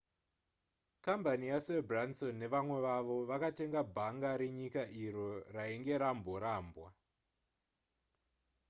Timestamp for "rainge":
5.55-5.93